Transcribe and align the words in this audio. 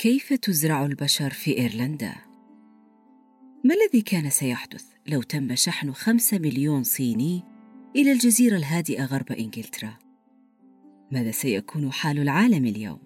كيف 0.00 0.32
تزرع 0.32 0.84
البشر 0.86 1.30
في 1.30 1.58
إيرلندا؟ 1.58 2.14
ما 3.64 3.74
الذي 3.74 4.02
كان 4.02 4.30
سيحدث 4.30 4.84
لو 5.06 5.22
تم 5.22 5.54
شحن 5.54 5.92
خمسة 5.92 6.38
مليون 6.38 6.82
صيني 6.82 7.42
إلى 7.96 8.12
الجزيرة 8.12 8.56
الهادئة 8.56 9.04
غرب 9.04 9.32
إنجلترا؟ 9.32 9.98
ماذا 11.10 11.30
سيكون 11.30 11.92
حال 11.92 12.18
العالم 12.18 12.64
اليوم؟ 12.64 12.98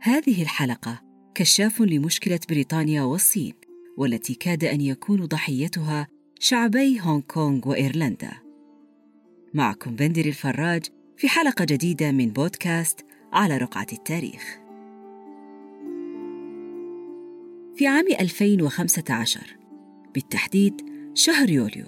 هذه 0.00 0.42
الحلقة 0.42 1.02
كشاف 1.34 1.80
لمشكلة 1.80 2.40
بريطانيا 2.48 3.02
والصين 3.02 3.54
والتي 3.96 4.34
كاد 4.34 4.64
أن 4.64 4.80
يكون 4.80 5.24
ضحيتها 5.24 6.06
شعبي 6.40 7.00
هونغ 7.00 7.20
كونغ 7.20 7.68
وإيرلندا 7.68 8.32
معكم 9.54 9.96
بندر 9.96 10.24
الفراج 10.24 10.86
في 11.16 11.28
حلقة 11.28 11.64
جديدة 11.64 12.12
من 12.12 12.28
بودكاست 12.28 13.06
على 13.32 13.56
رقعة 13.56 13.86
التاريخ 13.92 14.65
في 17.76 17.86
عام 17.86 18.04
2015 18.20 19.56
بالتحديد 20.14 20.74
شهر 21.14 21.50
يوليو 21.50 21.86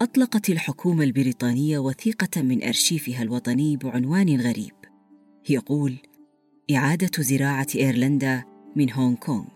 أطلقت 0.00 0.50
الحكومة 0.50 1.04
البريطانية 1.04 1.78
وثيقة 1.78 2.42
من 2.42 2.62
أرشيفها 2.62 3.22
الوطني 3.22 3.76
بعنوان 3.76 4.40
غريب. 4.40 4.72
يقول 5.48 5.94
إعادة 6.74 7.22
زراعة 7.22 7.66
إيرلندا 7.74 8.44
من 8.76 8.92
هونغ 8.92 9.16
كونغ. 9.16 9.48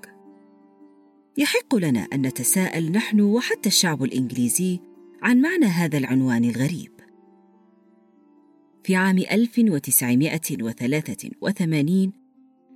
يحق 1.39 1.75
لنا 1.75 2.01
أن 2.01 2.27
نتساءل 2.27 2.93
نحن 2.93 3.21
وحتى 3.21 3.69
الشعب 3.69 4.03
الإنجليزي 4.03 4.81
عن 5.23 5.41
معنى 5.41 5.67
هذا 5.67 5.99
العنوان 5.99 6.45
الغريب. 6.45 6.93
في 8.85 8.97
عام 8.97 9.19
1983 9.19 12.13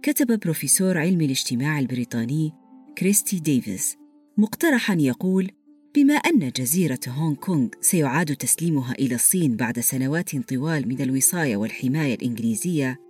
كتب 0.03 0.39
بروفيسور 0.39 0.99
علم 0.99 1.21
الاجتماع 1.21 1.79
البريطاني 1.79 2.62
كريستي 2.99 3.39
ديفيس 3.39 3.97
مقترحا 4.37 4.95
يقول 4.95 5.51
بما 5.95 6.15
أن 6.15 6.51
جزيرة 6.57 7.01
هونغ 7.09 7.35
كونغ 7.35 7.69
سيعاد 7.81 8.37
تسليمها 8.37 8.93
إلى 8.93 9.15
الصين 9.15 9.57
بعد 9.57 9.81
سنوات 9.81 10.37
طوال 10.37 10.89
من 10.89 11.01
الوصاية 11.01 11.57
والحماية 11.57 12.15
الإنجليزية 12.15 13.01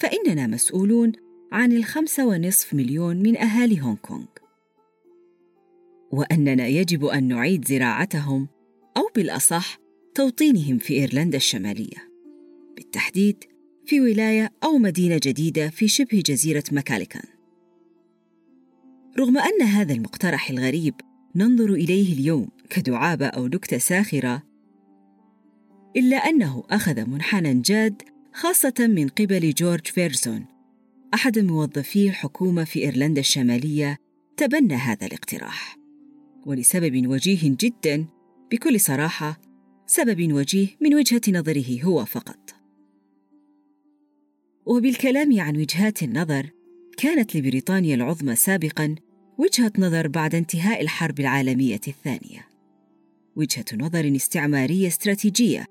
فإننا 0.00 0.46
مسؤولون 0.46 1.12
عن 1.52 1.72
الخمسة 1.72 2.26
ونصف 2.26 2.74
مليون 2.74 3.16
من 3.16 3.36
أهالي 3.36 3.80
هونغ 3.80 3.96
كونغ. 3.96 4.26
وأننا 6.10 6.66
يجب 6.66 7.04
أن 7.04 7.28
نعيد 7.28 7.64
زراعتهم 7.68 8.48
أو 8.96 9.10
بالأصح 9.16 9.78
توطينهم 10.14 10.78
في 10.78 10.94
إيرلندا 10.94 11.36
الشمالية. 11.36 12.10
بالتحديد 12.76 13.44
في 13.86 14.00
ولاية 14.00 14.52
أو 14.64 14.78
مدينة 14.78 15.20
جديدة 15.22 15.70
في 15.70 15.88
شبه 15.88 16.22
جزيرة 16.26 16.64
ماكاليكان 16.72 17.33
رغم 19.18 19.38
أن 19.38 19.62
هذا 19.62 19.92
المقترح 19.92 20.50
الغريب 20.50 20.94
ننظر 21.34 21.72
إليه 21.72 22.12
اليوم 22.12 22.48
كدعابة 22.70 23.26
أو 23.26 23.46
نكتة 23.46 23.78
ساخرة. 23.78 24.42
إلا 25.96 26.16
أنه 26.16 26.64
أخذ 26.70 27.06
منحنى 27.06 27.54
جاد 27.54 28.02
خاصة 28.32 28.74
من 28.78 29.08
قبل 29.08 29.54
جورج 29.54 29.86
فيرسون 29.86 30.46
أحد 31.14 31.38
موظفي 31.38 32.08
الحكومة 32.08 32.64
في 32.64 32.80
إيرلندا 32.80 33.20
الشمالية 33.20 33.98
تبنى 34.36 34.74
هذا 34.74 35.06
الاقتراح. 35.06 35.76
ولسبب 36.46 37.06
وجيه 37.06 37.56
جدا 37.60 38.06
بكل 38.52 38.80
صراحة 38.80 39.40
سبب 39.86 40.32
وجيه 40.32 40.68
من 40.80 40.94
وجهة 40.94 41.22
نظره 41.28 41.82
هو 41.82 42.04
فقط. 42.04 42.54
وبالكلام 44.66 45.40
عن 45.40 45.56
وجهات 45.56 46.02
النظر 46.02 46.50
كانت 46.96 47.36
لبريطانيا 47.36 47.94
العظمى 47.94 48.36
سابقا 48.36 48.94
وجهة 49.38 49.72
نظر 49.78 50.08
بعد 50.08 50.34
انتهاء 50.34 50.80
الحرب 50.80 51.20
العالمية 51.20 51.80
الثانية. 51.88 52.48
وجهة 53.36 53.64
نظر 53.74 54.16
استعمارية 54.16 54.88
استراتيجية 54.88 55.66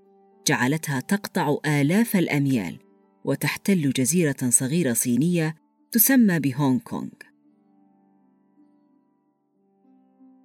جعلتها 0.47 0.99
تقطع 0.99 1.57
آلاف 1.65 2.15
الأميال 2.15 2.77
وتحتل 3.25 3.89
جزيرة 3.89 4.35
صغيرة 4.49 4.93
صينية 4.93 5.55
تسمى 5.91 6.39
بهونغ 6.39 6.79
كونغ. 6.79 7.09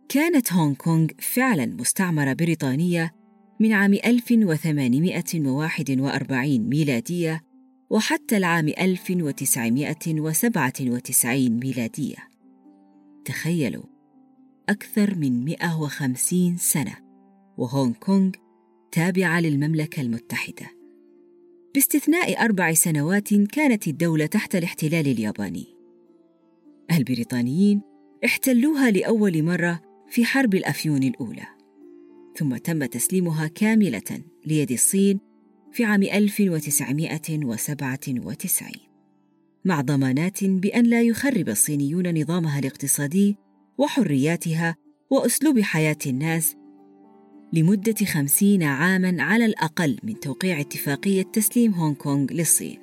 كانت 0.08 0.52
هونغ 0.52 0.74
كونغ 0.74 1.08
فعلا 1.18 1.66
مستعمرة 1.66 2.32
بريطانية 2.32 3.14
من 3.60 3.72
عام 3.72 3.94
1841 3.94 6.58
ميلادية 6.58 7.44
وحتى 7.90 8.36
العام 8.36 8.68
1997 8.68 11.60
ميلادية. 11.60 12.28
تخيلوا 13.28 13.84
أكثر 14.68 15.14
من 15.14 15.44
150 15.44 16.56
سنة 16.56 16.96
وهونغ 17.58 17.92
كونغ 17.92 18.30
تابعة 18.92 19.40
للمملكة 19.40 20.00
المتحدة. 20.00 20.66
باستثناء 21.74 22.44
أربع 22.44 22.72
سنوات 22.72 23.34
كانت 23.34 23.88
الدولة 23.88 24.26
تحت 24.26 24.56
الاحتلال 24.56 25.06
الياباني. 25.06 25.66
البريطانيين 26.92 27.82
احتلوها 28.24 28.90
لأول 28.90 29.42
مرة 29.42 29.82
في 30.10 30.24
حرب 30.24 30.54
الأفيون 30.54 31.02
الأولى 31.02 31.46
ثم 32.36 32.56
تم 32.56 32.84
تسليمها 32.84 33.46
كاملة 33.46 34.22
ليد 34.46 34.72
الصين 34.72 35.20
في 35.72 35.84
عام 35.84 36.02
1997 36.02 38.87
مع 39.64 39.80
ضمانات 39.80 40.44
بأن 40.44 40.84
لا 40.84 41.02
يخرب 41.02 41.48
الصينيون 41.48 42.20
نظامها 42.20 42.58
الاقتصادي 42.58 43.36
وحرياتها 43.78 44.76
وأسلوب 45.10 45.60
حياة 45.60 45.98
الناس 46.06 46.56
لمدة 47.52 48.04
خمسين 48.04 48.62
عاماً 48.62 49.22
على 49.22 49.44
الأقل 49.44 49.98
من 50.02 50.20
توقيع 50.20 50.60
اتفاقية 50.60 51.22
تسليم 51.22 51.72
هونغ 51.74 51.94
كونغ 51.94 52.32
للصين. 52.32 52.78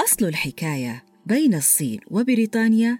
أصل 0.00 0.24
الحكاية 0.24 1.04
بين 1.26 1.54
الصين 1.54 2.00
وبريطانيا 2.10 2.98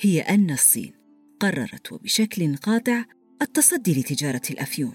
هي 0.00 0.20
أن 0.20 0.50
الصين 0.50 0.92
قررت 1.40 1.92
وبشكل 1.92 2.56
قاطع 2.56 3.04
التصدي 3.42 4.00
لتجارة 4.00 4.42
الأفيون. 4.50 4.92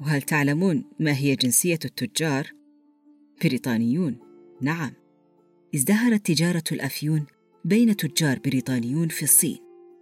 وهل 0.00 0.22
تعلمون 0.22 0.84
ما 1.00 1.16
هي 1.16 1.36
جنسية 1.36 1.78
التجار؟ 1.84 2.52
بريطانيون؟ 3.44 4.16
نعم. 4.60 5.01
ازدهرت 5.74 6.26
تجارة 6.26 6.64
الأفيون 6.72 7.26
بين 7.64 7.96
تجار 7.96 8.38
بريطانيون 8.38 9.08
في 9.08 9.22
الصين 9.22 9.58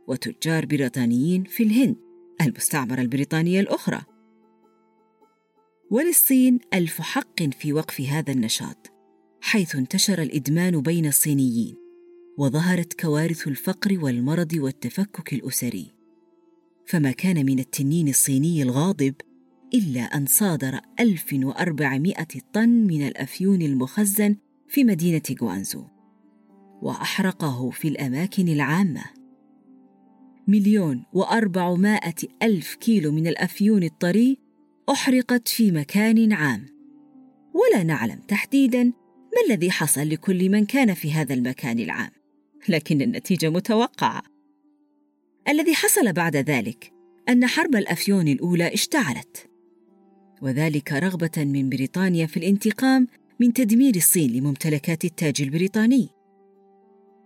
وتجار 0.09 0.67
بريطانيين 0.67 1.45
في 1.45 1.63
الهند 1.63 1.97
المستعمرة 2.41 3.01
البريطانية 3.01 3.61
الأخرى. 3.61 4.01
وللصين 5.91 6.59
ألف 6.75 7.01
حق 7.01 7.43
في 7.43 7.73
وقف 7.73 8.01
هذا 8.01 8.33
النشاط 8.33 8.93
حيث 9.41 9.77
انتشر 9.77 10.23
الإدمان 10.23 10.81
بين 10.81 11.07
الصينيين 11.07 11.77
وظهرت 12.39 13.01
كوارث 13.01 13.49
الفقر 13.49 13.99
والمرض 14.03 14.53
والتفكك 14.55 15.33
الأسري. 15.33 15.95
فما 16.87 17.11
كان 17.11 17.47
من 17.47 17.59
التنين 17.59 18.09
الصيني 18.09 18.63
الغاضب 18.63 19.15
إلا 19.75 20.01
أن 20.01 20.27
صادر 20.27 20.81
1400 21.01 22.15
طن 22.53 22.69
من 22.69 23.07
الأفيون 23.07 23.63
المخزن 23.63 24.37
في 24.71 24.85
مدينة 24.85 25.23
غوانزو 25.43 25.85
وأحرقه 26.83 27.71
في 27.71 27.89
الأماكن 27.89 28.49
العامة. 28.49 29.05
مليون 30.49 31.05
وأربعمائة 31.13 32.15
ألف 32.43 32.75
كيلو 32.75 33.13
من 33.13 33.27
الأفيون 33.27 33.83
الطري 33.83 34.39
أحرقت 34.91 35.49
في 35.49 35.71
مكان 35.73 36.33
عام. 36.33 36.67
ولا 37.55 37.83
نعلم 37.83 38.21
تحديدا 38.29 38.85
ما 38.85 39.43
الذي 39.49 39.71
حصل 39.71 40.09
لكل 40.09 40.51
من 40.51 40.65
كان 40.65 40.95
في 40.95 41.13
هذا 41.13 41.35
المكان 41.35 41.79
العام 41.79 42.11
لكن 42.69 43.03
النتيجة 43.03 43.51
متوقعة. 43.51 44.23
الذي 45.49 45.75
حصل 45.75 46.13
بعد 46.13 46.37
ذلك 46.37 46.93
أن 47.29 47.47
حرب 47.47 47.77
الأفيون 47.77 48.29
الأولى 48.29 48.75
اشتعلت 48.75 49.51
وذلك 50.43 50.93
رغبة 50.93 51.45
من 51.45 51.69
بريطانيا 51.69 52.27
في 52.27 52.37
الانتقام 52.37 53.07
من 53.41 53.53
تدمير 53.53 53.97
الصين 53.97 54.33
لممتلكات 54.33 55.05
التاج 55.05 55.43
البريطاني. 55.43 56.09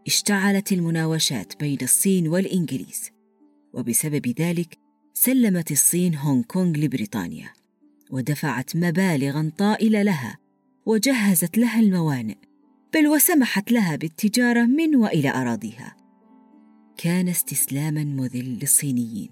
اشتعلت 0.06 0.72
المناوشات 0.72 1.60
بين 1.60 1.78
الصين 1.82 2.28
والإنجليز 2.28 3.10
وبسبب 3.72 4.34
ذلك 4.40 4.78
سلمت 5.14 5.70
الصين 5.70 6.14
هونغ 6.14 6.42
كونغ 6.42 6.76
لبريطانيا 6.76 7.50
ودفعت 8.10 8.76
مبالغا 8.76 9.52
طائلة 9.58 10.02
لها 10.02 10.38
وجهزت 10.86 11.58
لها 11.58 11.80
الموانئ 11.80 12.36
بل 12.94 13.08
وسمحت 13.08 13.72
لها 13.72 13.96
بالتجارة 13.96 14.64
من 14.64 14.96
وإلى 14.96 15.30
أراضيها. 15.30 15.96
كان 16.96 17.28
استسلاما 17.28 18.04
مذل 18.04 18.58
للصينيين 18.60 19.30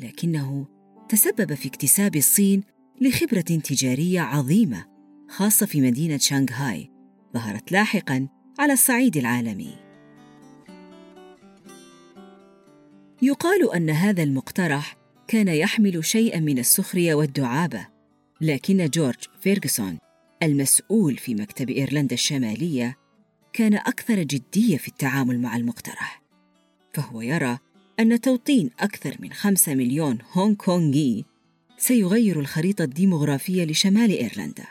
لكنه 0.00 0.66
تسبب 1.08 1.54
في 1.54 1.68
اكتساب 1.68 2.16
الصين 2.16 2.62
لخبرة 3.00 3.40
تجارية 3.40 4.20
عظيمة 4.20 4.93
خاصة 5.36 5.66
في 5.66 5.80
مدينة 5.80 6.18
شانغهاي 6.18 6.90
ظهرت 7.34 7.72
لاحقا 7.72 8.28
على 8.58 8.72
الصعيد 8.72 9.16
العالمي. 9.16 9.74
يقال 13.22 13.74
أن 13.74 13.90
هذا 13.90 14.22
المقترح 14.22 14.96
كان 15.28 15.48
يحمل 15.48 16.04
شيئا 16.04 16.40
من 16.40 16.58
السخرية 16.58 17.14
والدعابة 17.14 17.86
لكن 18.40 18.88
جورج 18.88 19.16
فيرغسون 19.40 19.98
المسؤول 20.42 21.16
في 21.16 21.34
مكتب 21.34 21.70
إيرلندا 21.70 22.14
الشمالية 22.14 22.96
كان 23.52 23.74
أكثر 23.74 24.22
جدية 24.22 24.76
في 24.76 24.88
التعامل 24.88 25.40
مع 25.40 25.56
المقترح. 25.56 26.22
فهو 26.92 27.20
يرى 27.20 27.58
أن 28.00 28.20
توطين 28.20 28.70
أكثر 28.80 29.16
من 29.20 29.32
خمسة 29.32 29.74
مليون 29.74 30.18
هونغ 30.32 30.54
كونغي 30.54 31.24
سيغير 31.78 32.40
الخريطة 32.40 32.84
الديمغرافيه 32.84 33.64
لشمال 33.64 34.10
إيرلندا. 34.10 34.64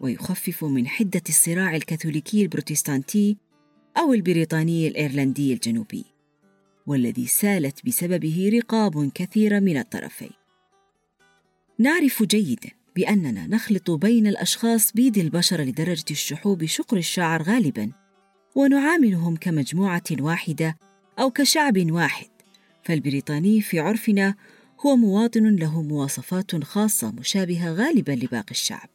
ويخفف 0.00 0.64
من 0.64 0.86
حدة 0.86 1.22
الصراع 1.28 1.76
الكاثوليكي 1.76 2.42
البروتستانتي 2.42 3.36
أو 3.98 4.14
البريطاني 4.14 4.88
الإيرلندي 4.88 5.52
الجنوبي 5.52 6.04
والذي 6.86 7.26
سالت 7.26 7.86
بسببه 7.86 8.50
رقاب 8.52 9.10
كثيره 9.14 9.58
من 9.58 9.76
الطرفين. 9.76 10.30
نعرف 11.78 12.22
جيدا 12.22 12.70
بأننا 12.96 13.46
نخلط 13.46 13.90
بين 13.90 14.26
الأشخاص 14.26 14.92
بيد 14.92 15.18
البشر 15.18 15.60
لدرجة 15.60 16.04
الشحوب 16.10 16.64
شقر 16.64 16.96
الشعر 16.96 17.42
غالبا 17.42 17.92
ونعاملهم 18.54 19.36
كمجموعة 19.36 20.02
واحدة 20.20 20.78
أو 21.18 21.30
كشعب 21.30 21.90
واحد 21.90 22.28
فالبريطاني 22.82 23.60
في 23.60 23.80
عرفنا 23.80 24.34
هو 24.86 24.96
مواطن 24.96 25.56
له 25.56 25.82
مواصفات 25.82 26.64
خاصة 26.64 27.10
مشابهة 27.10 27.72
غالبا 27.72 28.12
لباقي 28.12 28.50
الشعب. 28.50 28.88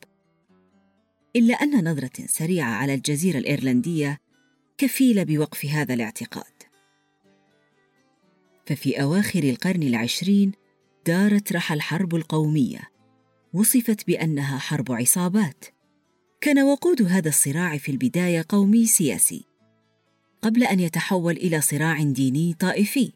إلا 1.36 1.54
أن 1.54 1.92
نظرة 1.92 2.26
سريعة 2.28 2.72
على 2.72 2.94
الجزيرة 2.94 3.38
الإيرلندية 3.38 4.22
كفيله 4.78 5.24
بوقف 5.24 5.66
هذا 5.66 5.94
الاعتقاد. 5.94 6.54
ففي 8.66 9.02
أواخر 9.02 9.44
القرن 9.44 9.84
العشرين 9.84 10.52
دارت 11.06 11.54
رحى 11.54 11.76
الحرب 11.76 12.16
القومية. 12.16 12.80
وصفت 13.54 14.08
بأنها 14.08 14.58
حرب 14.58 14.92
عصابات. 14.92 15.66
كان 16.42 16.64
وقود 16.64 17.02
هذا 17.02 17.30
الصراع 17.30 17.78
في 17.78 17.92
البداية 17.92 18.46
قومي 18.50 18.86
سياسي. 18.86 19.46
قبل 20.42 20.64
أن 20.64 20.80
يتحول 20.80 21.38
إلى 21.38 21.62
صراع 21.62 22.04
ديني 22.04 22.54
طائفي. 22.60 23.12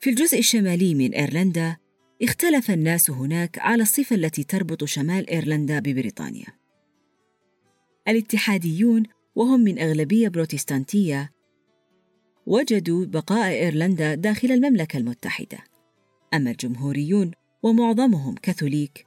في 0.00 0.10
الجزء 0.10 0.38
الشمالي 0.38 0.94
من 0.94 1.14
إيرلندا 1.14 1.76
اختلف 2.22 2.70
الناس 2.70 3.10
هناك 3.10 3.58
على 3.58 3.82
الصفة 3.82 4.16
التي 4.16 4.44
تربط 4.44 4.84
شمال 4.84 5.30
إيرلندا 5.30 5.78
ببريطانيا. 5.78 6.61
الاتحاديون 8.08 9.02
وهم 9.34 9.60
من 9.60 9.78
أغلبية 9.78 10.28
بروتستانتية 10.28 11.32
وجدوا 12.46 13.04
بقاء 13.06 13.50
إيرلندا 13.50 14.14
داخل 14.14 14.52
المملكة 14.52 14.96
المتحدة. 14.96 15.58
أما 16.34 16.50
الجمهوريون 16.50 17.30
ومعظمهم 17.62 18.34
كاثوليك 18.34 19.06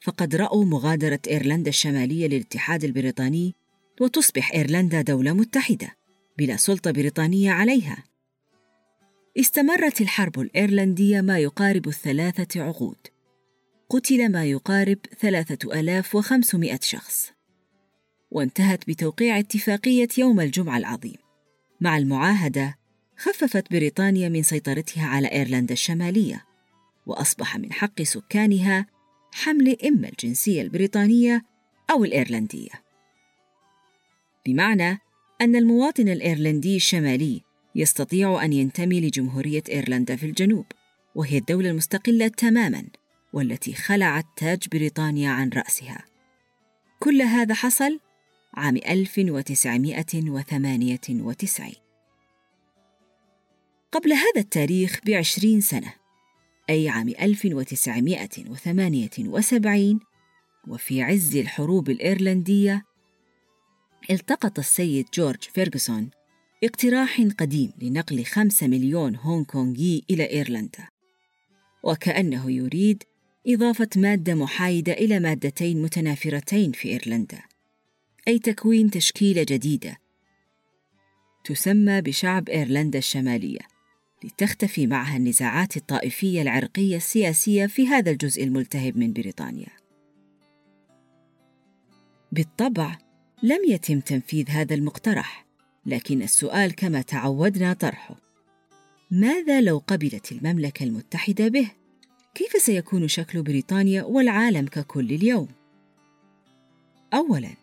فقد 0.00 0.36
رأوا 0.36 0.64
مغادرة 0.64 1.20
إيرلندا 1.28 1.68
الشمالية 1.68 2.26
للاتحاد 2.26 2.84
البريطاني 2.84 3.54
وتصبح 4.00 4.52
إيرلندا 4.52 5.02
دولة 5.02 5.32
متحدة 5.32 5.96
بلا 6.38 6.56
سلطة 6.56 6.90
بريطانية 6.90 7.50
عليها. 7.50 8.04
استمرت 9.38 10.00
الحرب 10.00 10.40
الإيرلندية 10.40 11.20
ما 11.20 11.38
يقارب 11.38 11.88
الثلاثة 11.88 12.62
عقود. 12.62 12.96
قتل 13.88 14.32
ما 14.32 14.44
يقارب 14.44 14.98
ثلاثة 15.20 15.80
ألاف 15.80 16.14
وخمسمائة 16.14 16.78
شخص. 16.82 17.32
وانتهت 18.30 18.88
بتوقيع 18.88 19.38
اتفاقية 19.38 20.08
يوم 20.18 20.40
الجمعة 20.40 20.78
العظيم. 20.78 21.16
مع 21.80 21.98
المعاهدة 21.98 22.78
خففت 23.16 23.70
بريطانيا 23.70 24.28
من 24.28 24.42
سيطرتها 24.42 25.06
على 25.06 25.28
إيرلندا 25.28 25.72
الشمالية 25.72 26.44
وأصبح 27.06 27.56
من 27.56 27.72
حق 27.72 28.02
سكانها 28.02 28.86
حمل 29.32 29.76
إما 29.84 30.08
الجنسية 30.08 30.62
البريطانية 30.62 31.44
أو 31.90 32.04
الإيرلندية. 32.04 32.70
بمعنى 34.46 34.98
أن 35.40 35.56
المواطن 35.56 36.08
الإيرلندي 36.08 36.76
الشمالي 36.76 37.42
يستطيع 37.74 38.44
أن 38.44 38.52
ينتمي 38.52 39.00
لجمهورية 39.00 39.62
إيرلندا 39.68 40.16
في 40.16 40.26
الجنوب 40.26 40.66
وهي 41.14 41.38
الدولة 41.38 41.70
المستقلة 41.70 42.28
تماماً 42.28 42.84
والتي 43.32 43.74
خلعت 43.74 44.26
تاج 44.36 44.68
بريطانيا 44.72 45.30
عن 45.30 45.48
رأسها. 45.48 46.04
كل 46.98 47.22
هذا 47.22 47.54
حصل 47.54 48.00
عام 48.54 48.76
1998 48.76 51.72
قبل 53.92 54.12
هذا 54.12 54.40
التاريخ 54.40 55.00
بعشرين 55.06 55.60
سنة 55.60 55.94
أي 56.70 56.88
عام 56.88 57.08
1978 57.08 60.00
وفي 60.68 61.02
عز 61.02 61.36
الحروب 61.36 61.90
الإيرلندية 61.90 62.84
التقط 64.10 64.58
السيد 64.58 65.06
جورج 65.14 65.42
فيرغسون 65.42 66.10
اقتراح 66.64 67.20
قديم 67.38 67.72
لنقل 67.82 68.24
خمسة 68.24 68.66
مليون 68.66 69.16
هونغ 69.16 69.44
كونغي 69.44 70.04
إلى 70.10 70.30
إيرلندا. 70.30 70.88
وكأنه 71.82 72.50
يريد 72.50 73.02
إضافة 73.46 73.88
مادة 73.96 74.34
محايدة 74.34 74.92
إلى 74.92 75.20
مادتين 75.20 75.82
متنافرتين 75.82 76.72
في 76.72 76.88
إيرلندا. 76.88 77.42
أي 78.28 78.38
تكوين 78.38 78.90
تشكيلة 78.90 79.46
جديدة. 79.48 79.96
تسمى 81.44 82.00
بشعب 82.00 82.48
إيرلندا 82.48 82.98
الشمالية 82.98 83.60
لتختفي 84.24 84.86
معها 84.86 85.16
النزاعات 85.16 85.76
الطائفية 85.76 86.42
العرقية 86.42 86.96
السياسية 86.96 87.66
في 87.66 87.86
هذا 87.86 88.10
الجزء 88.10 88.44
الملتهب 88.44 88.96
من 88.96 89.12
بريطانيا. 89.12 89.68
بالطبع 92.32 92.98
لم 93.42 93.58
يتم 93.68 94.00
تنفيذ 94.00 94.50
هذا 94.50 94.74
المقترح 94.74 95.46
لكن 95.86 96.22
السؤال 96.22 96.74
كما 96.74 97.02
تعودنا 97.02 97.72
طرحه. 97.72 98.16
ماذا 99.10 99.60
لو 99.60 99.82
قبلت 99.86 100.32
المملكة 100.32 100.84
المتحدة 100.84 101.48
به؟ 101.48 101.70
كيف 102.34 102.62
سيكون 102.62 103.08
شكل 103.08 103.42
بريطانيا 103.42 104.02
والعالم 104.02 104.66
ككل 104.66 105.12
اليوم؟ 105.12 105.48
اولا 107.14 107.59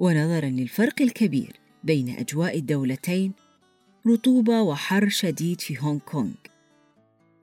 ونظرا 0.00 0.48
للفرق 0.48 1.02
الكبير 1.02 1.52
بين 1.84 2.08
أجواء 2.08 2.58
الدولتين 2.58 3.32
رطوبة 4.06 4.62
وحر 4.62 5.08
شديد 5.08 5.60
في 5.60 5.78
هونغ 5.80 5.98
كونغ 5.98 6.32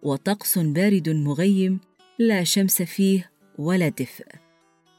وطقس 0.01 0.59
بارد 0.59 1.09
مغيم 1.09 1.79
لا 2.19 2.43
شمس 2.43 2.81
فيه 2.81 3.31
ولا 3.57 3.89
دفء. 3.89 4.25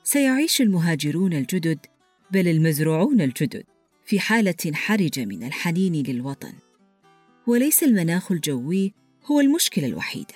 سيعيش 0.02 0.60
المهاجرون 0.60 1.32
الجدد 1.32 1.78
بل 2.30 2.48
المزروعون 2.48 3.20
الجدد 3.20 3.64
في 4.04 4.20
حالة 4.20 4.72
حرجة 4.72 5.24
من 5.24 5.42
الحنين 5.42 6.06
للوطن. 6.06 6.52
وليس 7.46 7.82
المناخ 7.82 8.32
الجوي 8.32 8.94
هو 9.24 9.40
المشكلة 9.40 9.86
الوحيدة 9.86 10.34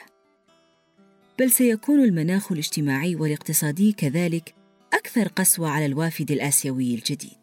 بل 1.38 1.50
سيكون 1.50 2.04
المناخ 2.04 2.52
الاجتماعي 2.52 3.14
والاقتصادي 3.16 3.92
كذلك 3.92 4.54
أكثر 5.02 5.28
قسوة 5.28 5.68
على 5.68 5.86
الوافد 5.86 6.30
الآسيوي 6.30 6.94
الجديد 6.94 7.42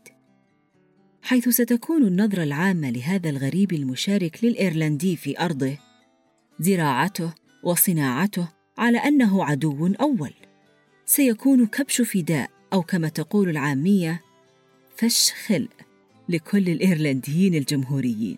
حيث 1.21 1.49
ستكون 1.49 2.07
النظرة 2.07 2.43
العامة 2.43 2.89
لهذا 2.89 3.29
الغريب 3.29 3.73
المشارك 3.73 4.43
للإيرلندي 4.43 5.15
في 5.15 5.39
أرضه 5.39 5.77
زراعته 6.59 7.33
وصناعته 7.63 8.49
على 8.77 8.97
أنه 8.97 9.45
عدو 9.45 9.87
أول. 10.01 10.33
سيكون 11.05 11.67
كبش 11.67 12.01
فداء 12.01 12.49
أو 12.73 12.83
كما 12.83 13.09
تقول 13.09 13.49
العامية 13.49 14.21
فش 14.95 15.31
خلق 15.47 15.73
لكل 16.29 16.69
الإيرلنديين 16.69 17.55
الجمهوريين. 17.55 18.37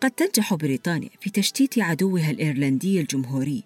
قد 0.00 0.10
تنجح 0.10 0.54
بريطانيا 0.54 1.10
في 1.20 1.30
تشتيت 1.30 1.78
عدوها 1.78 2.30
الإيرلندي 2.30 3.00
الجمهوري 3.00 3.64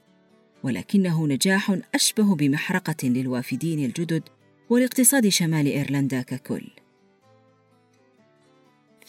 ولكنه 0.63 1.27
نجاح 1.27 1.77
أشبه 1.95 2.35
بمحرقة 2.35 3.09
للوافدين 3.09 3.85
الجدد 3.85 4.23
ولاقتصاد 4.71 5.29
شمال 5.29 5.67
إيرلندا 5.67 6.23
ككل. 6.23 6.71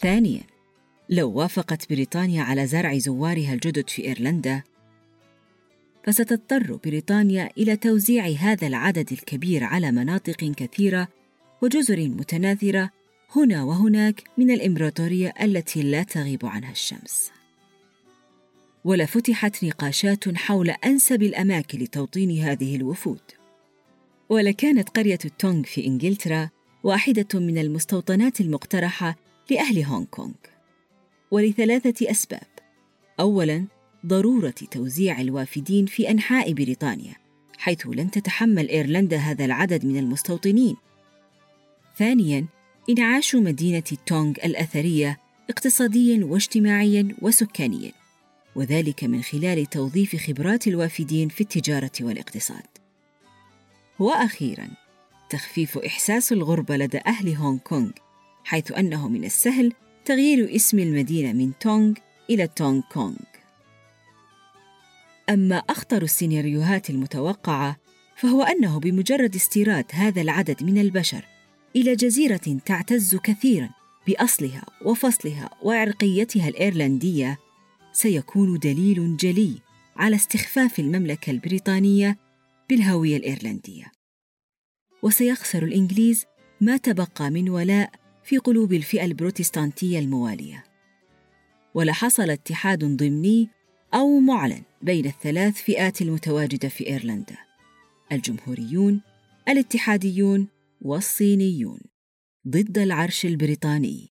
ثانياً 0.00 0.42
لو 1.12 1.30
وافقت 1.30 1.90
بريطانيا 1.90 2.42
على 2.42 2.66
زرع 2.66 2.98
زوارها 2.98 3.54
الجدد 3.54 3.90
في 3.90 4.04
إيرلندا 4.04 4.62
فستضطر 6.04 6.78
بريطانيا 6.84 7.50
إلى 7.58 7.76
توزيع 7.76 8.26
هذا 8.26 8.66
العدد 8.66 9.12
الكبير 9.12 9.64
على 9.64 9.92
مناطق 9.92 10.52
كثيرة 10.56 11.08
وجزر 11.62 12.08
متناثرة 12.08 12.90
هنا 13.36 13.62
وهناك 13.62 14.24
من 14.38 14.50
الإمبراطورية 14.50 15.34
التي 15.42 15.82
لا 15.82 16.02
تغيب 16.02 16.46
عنها 16.46 16.70
الشمس. 16.70 17.30
ولفتحت 18.84 19.64
نقاشات 19.64 20.36
حول 20.36 20.70
أنسب 20.70 21.22
الأماكن 21.22 21.78
لتوطين 21.78 22.38
هذه 22.38 22.76
الوفود. 22.76 23.20
ولكانت 24.28 24.88
قرية 24.88 25.18
التونغ 25.24 25.62
في 25.62 25.86
إنجلترا 25.86 26.50
واحدة 26.82 27.40
من 27.40 27.58
المستوطنات 27.58 28.40
المقترحة 28.40 29.16
لأهل 29.50 29.84
هونغ 29.84 30.04
كونغ. 30.04 30.34
ولثلاثة 31.30 32.10
أسباب. 32.10 32.48
أولاً 33.20 33.66
ضرورة 34.06 34.54
توزيع 34.70 35.20
الوافدين 35.20 35.86
في 35.86 36.10
أنحاء 36.10 36.52
بريطانيا 36.52 37.14
حيث 37.58 37.86
لن 37.86 38.10
تتحمل 38.10 38.68
إيرلندا 38.68 39.16
هذا 39.16 39.44
العدد 39.44 39.86
من 39.86 39.98
المستوطنين. 39.98 40.76
ثانياً 41.98 42.46
إنعاش 42.90 43.34
مدينة 43.34 43.84
تونغ 44.06 44.30
الأثرية 44.44 45.20
اقتصادياً 45.50 46.24
واجتماعياً 46.24 47.08
وسكانياً. 47.22 48.01
وذلك 48.56 49.04
من 49.04 49.22
خلال 49.22 49.66
توظيف 49.66 50.16
خبرات 50.16 50.66
الوافدين 50.66 51.28
في 51.28 51.40
التجارة 51.40 51.92
والاقتصاد. 52.00 52.66
وأخيراً 53.98 54.68
تخفيف 55.30 55.78
إحساس 55.78 56.32
الغربة 56.32 56.76
لدى 56.76 57.00
أهل 57.06 57.34
هونغ 57.34 57.58
كونغ 57.58 57.90
حيث 58.44 58.72
أنه 58.72 59.08
من 59.08 59.24
السهل 59.24 59.72
تغيير 60.04 60.54
اسم 60.54 60.78
المدينة 60.78 61.32
من 61.32 61.52
تونغ 61.60 61.94
إلى 62.30 62.46
تونغ 62.46 62.80
كونغ. 62.92 63.16
أما 65.30 65.56
أخطر 65.56 66.02
السيناريوهات 66.02 66.90
المتوقعة 66.90 67.76
فهو 68.16 68.42
أنه 68.42 68.80
بمجرد 68.80 69.34
استيراد 69.34 69.84
هذا 69.92 70.20
العدد 70.20 70.62
من 70.62 70.78
البشر 70.78 71.24
إلى 71.76 71.96
جزيرة 71.96 72.60
تعتز 72.66 73.16
كثيراً 73.16 73.70
بأصلها 74.06 74.64
وفصلها 74.84 75.50
وعرقيتها 75.62 76.48
الإيرلندية 76.48 77.38
سيكون 77.92 78.58
دليل 78.58 79.16
جلي 79.16 79.58
على 79.96 80.16
استخفاف 80.16 80.78
المملكة 80.78 81.30
البريطانية 81.30 82.18
بالهوية 82.70 83.16
الإيرلندية. 83.16 83.92
وسيخسر 85.02 85.62
الإنجليز 85.62 86.24
ما 86.60 86.76
تبقى 86.76 87.30
من 87.30 87.48
ولاء 87.48 87.92
في 88.24 88.38
قلوب 88.38 88.72
الفئة 88.72 89.04
البروتستانتية 89.04 89.98
الموالية. 89.98 90.64
ولا 91.74 91.92
حصل 91.92 92.30
اتحاد 92.30 92.84
ضمني 92.84 93.48
أو 93.94 94.20
معلن 94.20 94.62
بين 94.82 95.06
الثلاث 95.06 95.54
فئات 95.54 96.02
المتواجدة 96.02 96.68
في 96.68 96.86
إيرلندا 96.86 97.36
الجمهوريون 98.12 99.00
الاتحاديون 99.48 100.48
والصينيون 100.80 101.80
ضد 102.48 102.78
العرش 102.78 103.26
البريطاني. 103.26 104.11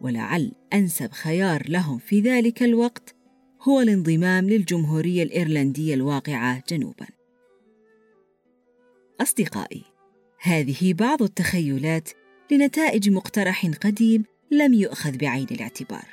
ولعل 0.00 0.52
أنسب 0.72 1.12
خيار 1.12 1.68
لهم 1.68 1.98
في 1.98 2.20
ذلك 2.20 2.62
الوقت 2.62 3.14
هو 3.62 3.80
الانضمام 3.80 4.48
للجمهورية 4.50 5.22
الإيرلندية 5.22 5.94
الواقعة 5.94 6.62
جنوباً. 6.68 7.06
أصدقائي، 9.20 9.84
هذه 10.40 10.94
بعض 10.94 11.22
التخيلات 11.22 12.08
لنتائج 12.50 13.10
مقترح 13.10 13.66
قديم 13.66 14.24
لم 14.50 14.74
يؤخذ 14.74 15.16
بعين 15.16 15.46
الاعتبار. 15.50 16.08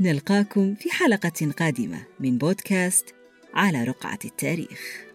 نلقاكم 0.00 0.74
في 0.74 0.90
حلقة 0.90 1.52
قادمة 1.58 2.06
من 2.20 2.38
بودكاست 2.38 3.14
على 3.54 3.84
رقعة 3.84 4.18
التاريخ. 4.24 5.09